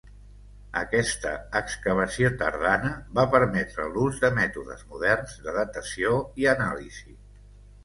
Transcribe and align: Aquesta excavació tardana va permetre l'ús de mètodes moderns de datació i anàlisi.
Aquesta 0.79 1.33
excavació 1.59 2.31
tardana 2.39 2.95
va 3.21 3.27
permetre 3.37 3.87
l'ús 3.93 4.19
de 4.25 4.33
mètodes 4.41 4.83
moderns 4.95 5.39
de 5.47 5.57
datació 5.61 6.19
i 6.45 6.51
anàlisi. 6.59 7.17